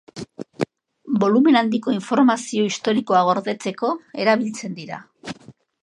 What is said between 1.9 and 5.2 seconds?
informazio historikoa gordetzeko erabiltzen dira.